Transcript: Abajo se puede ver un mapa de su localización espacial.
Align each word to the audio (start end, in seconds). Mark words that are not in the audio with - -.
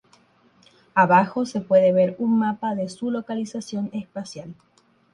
Abajo 0.95 1.45
se 1.45 1.61
puede 1.61 1.93
ver 1.93 2.15
un 2.17 2.39
mapa 2.39 2.73
de 2.73 2.89
su 2.89 3.11
localización 3.11 3.91
espacial. 3.93 4.55